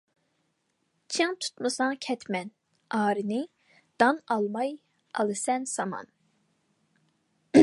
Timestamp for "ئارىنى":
3.01-3.39